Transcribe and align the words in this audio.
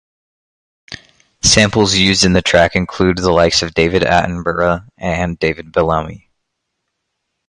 Samples 1.43 1.93
used 1.93 2.23
in 2.23 2.33
the 2.33 2.41
track 2.41 2.75
include 2.75 3.19
the 3.19 3.31
likes 3.31 3.61
of 3.61 3.75
David 3.75 4.01
Attenborough 4.01 4.87
and 4.97 5.37
David 5.37 5.71
Bellamy. 5.71 6.27